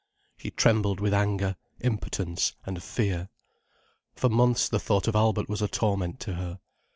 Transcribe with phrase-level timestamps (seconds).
[0.35, 3.29] She trembled with anger, impotence, and fear.
[4.15, 6.59] For months, the thought of Albert was a torment to her.